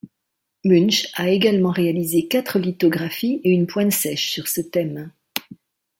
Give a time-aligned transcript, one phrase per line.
[0.63, 5.11] Munch a également réalisé quatre lithographies et une pointe sèche sur ce thème.